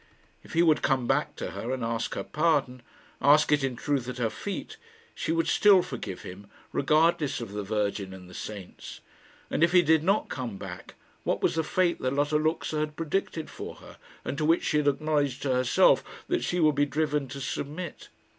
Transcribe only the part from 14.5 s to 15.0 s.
she had